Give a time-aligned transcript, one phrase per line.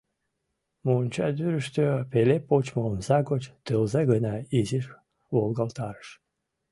[0.85, 4.85] Мончадӱрыштӧ пеле почмо омса гоч тылзе гына изиш
[5.33, 6.09] волгалтарыш.